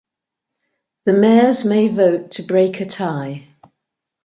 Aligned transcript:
The 1.05 1.13
Mayors 1.13 1.63
may 1.63 1.87
vote 1.87 2.31
to 2.31 2.41
break 2.41 2.81
a 2.81 2.87
tie. 2.87 3.49